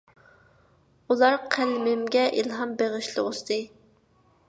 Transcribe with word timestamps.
ئۇلار 1.11 1.37
قەلىمىمگە 1.57 2.25
ئىلھام 2.41 2.75
بېغىشلىغۇسى. 2.83 3.63